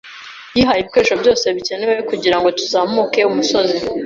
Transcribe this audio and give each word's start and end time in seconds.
Yihaye 0.55 0.79
ibikoresho 0.81 1.15
byose 1.21 1.45
bikenewe 1.55 1.93
kugirango 2.09 2.47
tuzamuke 2.59 3.19
umusozi. 3.31 3.77